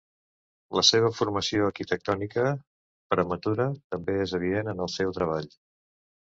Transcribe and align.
La 0.77 0.83
seva 0.87 1.11
formació 1.17 1.67
arquitectònica 1.71 2.45
prematura 3.15 3.69
també 3.97 4.17
és 4.25 4.35
evident 4.39 4.73
en 4.75 4.83
el 4.87 4.91
seu 4.97 5.15
treball. 5.21 5.53